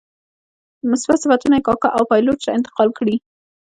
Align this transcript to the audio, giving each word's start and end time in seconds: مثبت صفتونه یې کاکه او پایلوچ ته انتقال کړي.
مثبت 0.91 1.17
صفتونه 1.23 1.55
یې 1.57 1.65
کاکه 1.67 1.89
او 1.97 2.03
پایلوچ 2.09 2.41
ته 2.45 2.51
انتقال 2.57 2.89
کړي. 2.97 3.15